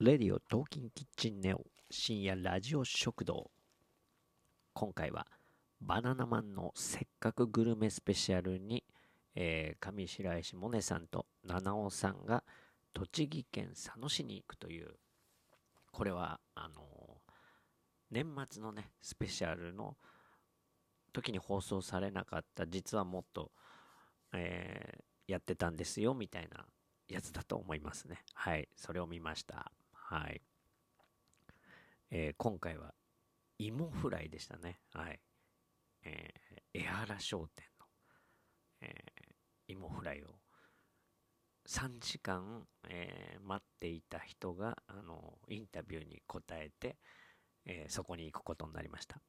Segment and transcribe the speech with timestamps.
[0.00, 3.50] レディオトーキンキッチンネオ深夜ラジオ食堂。
[4.72, 5.26] 今回は
[5.82, 8.82] バナナマンのせっかくグルメスペシャルに、
[9.34, 12.42] えー、上白石萌音さんと七尾さんが
[12.94, 14.88] 栃木県佐野市に行くという
[15.92, 17.32] これはあのー、
[18.10, 19.98] 年末のねスペシャルの
[21.12, 23.50] 時に放送されなかった実はもっと、
[24.32, 26.64] えー、やってたんですよみたいな
[27.06, 28.24] やつだと思いますね。
[28.32, 29.70] はいそれを見ました。
[30.10, 30.42] はい。
[32.10, 32.94] えー、今回は
[33.60, 34.80] 芋フライでしたね。
[34.92, 35.20] はい。
[36.02, 37.86] えー、江原商店の、
[38.80, 40.26] えー、芋フライを
[41.68, 46.96] 3時間、えー、待っていた人が、あの、インタビューに答えて、
[47.64, 49.20] えそこに行くことになりました。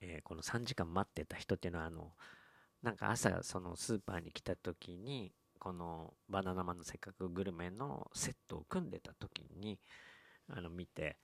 [0.00, 2.10] えこの3時間待ってた人っていうのは、あの、
[2.82, 9.78] なんか朝、そのスーパーに来た時に、このバナナマンのせっかくグルメのセットを組んでた時に、
[10.48, 11.18] あの見て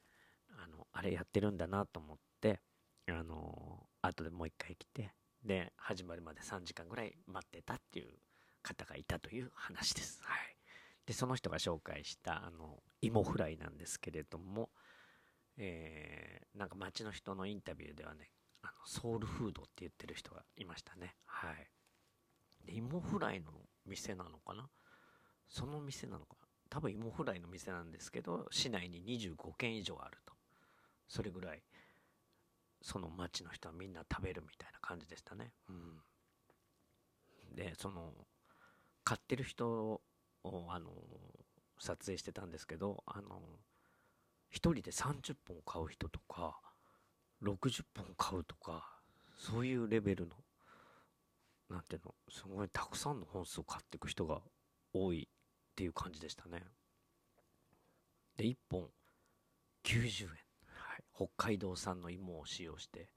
[0.51, 2.61] あのあれやってるんだなと思って
[3.09, 8.19] あの後でもう一回来てで始まるまで3時間ぐらい待ってたっていう
[8.63, 10.21] 方がいたという話です。
[10.23, 10.57] はい、
[11.07, 14.71] でその人が紹介したあの芋フライなんですけれども、
[15.57, 18.31] えー、なんか街の人のインタビューではね
[18.63, 21.17] あのソウルフードって言ってる人がいましたね。
[21.25, 23.51] はい、で芋フライの
[23.87, 24.69] 店なのかな？
[25.49, 26.47] その店なのかな？
[26.71, 30.35] 多分芋フライの店なんですけど市内に25軒以上あると。
[31.09, 31.63] それぐらい
[32.81, 35.53] その町の人はみんな食べるみたいな感じでしたね。
[35.69, 36.01] うん。
[37.55, 38.13] でその
[39.03, 40.01] 買ってる人を
[40.45, 40.91] あの
[41.81, 43.41] 撮影してたんですけどあの
[44.53, 46.61] 1人で30本買う人とか
[47.43, 49.01] 60本買うとか
[49.37, 50.37] そういうレベルの
[51.69, 54.41] なんていうのすごいたくさんの本数を買っていく人が
[54.93, 55.29] 多い
[55.81, 56.63] っていう感じでしたね。
[58.37, 58.91] で、1本
[59.83, 60.29] 90円。
[60.29, 63.09] はい、北海道産の芋を使用して、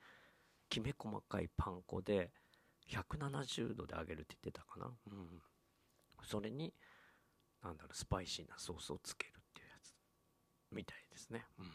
[0.69, 2.31] きめ細かいパン粉で
[2.89, 4.89] 170度で揚げるって言ってたかな。
[5.07, 5.41] うん。
[6.23, 6.73] それに、
[7.61, 9.93] なんだろう、スパイシーなソースをつけるっていうやつ。
[10.71, 11.45] みたいですね。
[11.59, 11.71] うん。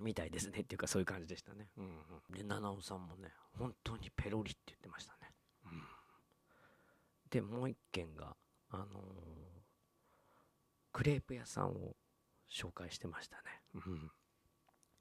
[0.00, 1.68] みたいですねっていうかそういう感じでしたね。
[1.76, 1.88] うん、う
[2.32, 2.34] ん。
[2.34, 5.30] で、七尾さんもね、本当にペロリって言ってましたね。
[5.66, 5.82] うん。
[7.28, 8.34] で、もう一件が、
[8.70, 9.55] あのー、
[10.96, 11.94] クレープ屋さんを
[12.50, 13.42] 紹介してましたね。
[13.74, 14.10] うん。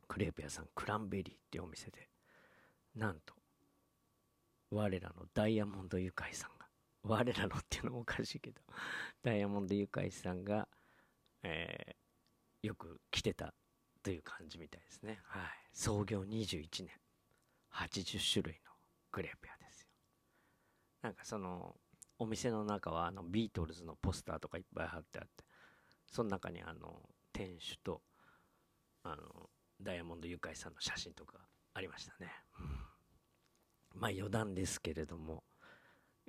[0.09, 2.09] クレープ屋さん、クランベリーっていうお店で、
[2.97, 3.33] なんと、
[4.71, 6.67] 我らのダイヤモンドユカイさんが、
[7.03, 8.61] 我らのっていうのもおかしいけど、
[9.23, 10.67] ダイヤモンドユカイさんが、
[11.43, 13.53] えー、よく来てた
[14.03, 15.21] という感じみたいですね。
[15.23, 15.43] はい。
[15.71, 16.89] 創業21年、
[17.71, 18.71] 80種類の
[19.13, 19.87] クレープ屋ですよ。
[21.03, 21.77] なんかその、
[22.19, 25.44] お店の中はあのビートルズのポスターとかいっぱい貼ってあって、
[26.15, 27.01] その中にあの
[27.33, 28.01] 店主と
[29.03, 29.49] あの
[29.81, 31.33] ダイヤモンドユカイさんの写真とか
[31.73, 32.31] ありましたね、
[33.93, 35.43] うん、まあ余談ですけれども、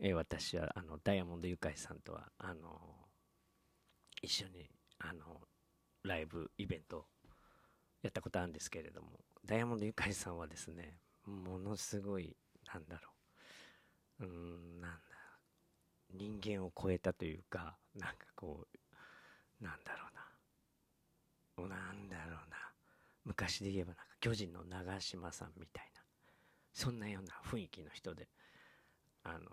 [0.02, 2.80] えー、私はあのダイヤモンドユカイさんとはあの
[4.20, 5.40] 一緒にあの
[6.02, 7.06] ライブイベント
[8.02, 12.36] やったことあるんですけれどもダイヤモンドユカイさんはですねものすごい
[12.74, 13.10] なんだろ
[14.18, 14.98] ううんなんだ
[16.12, 18.78] 人間を超えたというかなんかこう
[19.60, 21.76] なんだろうな。
[21.76, 22.56] なんだろうな。
[23.24, 26.00] 昔で言えばなんか巨人の長嶋さんみたいな、
[26.72, 28.28] そんなような雰囲気の人で、
[29.24, 29.50] あの、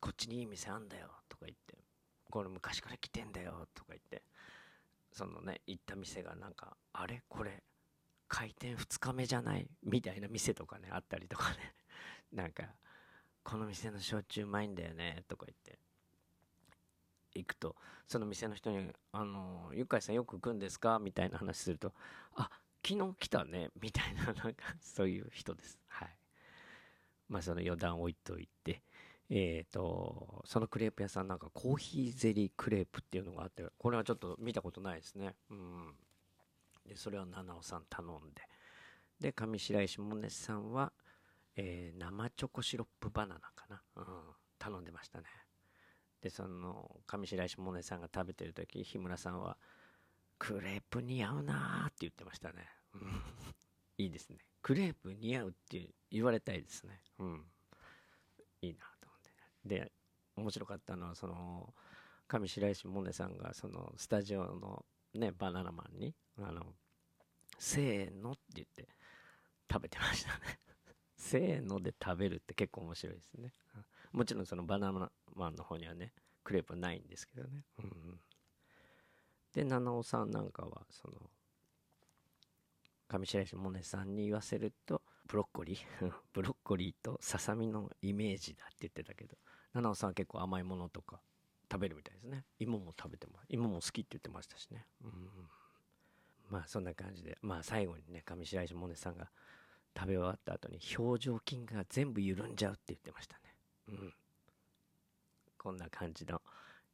[0.00, 1.76] こっちにいい店あんだよとか言って、
[2.30, 4.22] これ昔から来てんだよとか言って、
[5.12, 7.22] そのね、行った店がなんか、あれ？
[7.28, 7.62] これ、
[8.28, 9.66] 開店2日目じゃない？
[9.82, 11.56] みたいな店とかね、あったりとかね、
[12.32, 12.64] なんか、
[13.44, 15.78] この店の焼酎うまいんだよねとか言って、
[17.34, 17.76] 行くと、
[18.06, 20.98] その店の人に、あの、ゆかいさんよく来るんですか？
[20.98, 21.92] みたいな話すると、
[22.34, 22.50] あ、
[22.86, 25.78] 昨日来たねみたいな、なんか、そういう人です。
[25.88, 26.16] はい。
[27.28, 28.82] まあ、その余談置いといて、
[29.30, 35.34] えっ、ー、と、そのクレープ屋さんなんかコーヒーゼリークレープっていうのがあって、これはちょっと見たことないですね。
[35.50, 35.94] うん。
[36.86, 38.42] で、それは七尾さん頼んで。
[39.20, 40.92] で、上白石萌音さんは、
[41.56, 43.82] えー、生チョコシロップバナナかな。
[43.96, 44.04] うん。
[44.58, 45.24] 頼んでましたね。
[46.22, 49.58] でその上白石萌音さんが食べてる時日村さんは
[50.38, 52.68] 「クレープ似合うな」って言ってましたね。
[53.98, 57.46] いいですねクレープ似合うって言われたいですねうん。
[58.62, 59.30] いいなと思って。
[59.64, 59.92] で
[60.36, 61.74] 面白かったのはその
[62.28, 64.84] 上白石萌音さんがそのスタジオの
[65.14, 66.74] ねバナナマンにあの
[67.58, 68.88] せーのって言って
[69.70, 70.60] 食べてましたね。
[71.16, 73.52] せーので食べるって結構面白いですね。
[74.12, 76.12] もちろんそのバナナマンの方にはね、
[76.44, 77.64] クレープはないんですけどね。
[77.78, 78.20] うん、
[79.52, 81.30] で、七尾さんなんかは、その、
[83.08, 86.12] 上白石萌音さんに言わせるとブロッコリー？
[86.32, 89.36] ブロッコリーとささみのイメージだって言ってたけど
[89.74, 91.20] 七尾さんは結構甘いものとか
[91.70, 92.46] 食べるみたいですね。
[92.58, 94.86] 芋も食べてます芋も好きって言ってましたしね。
[95.02, 95.50] うん。
[96.48, 99.30] まあそんな感じでまあ最後にね上白石萌音さんが
[99.94, 103.54] 食べ終わった後に表情筋が全部緩んじゃうって言ってましたね。
[103.88, 104.14] うん。
[105.62, 106.42] こんな感じの、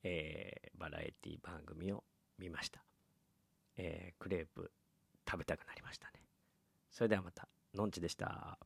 [0.03, 2.05] えー、バラエティ番組を
[2.39, 2.83] 見ました
[3.79, 4.71] えー、クレープ
[5.29, 6.21] 食べたくなりましたね。
[6.91, 8.59] それではまた、のんちでした。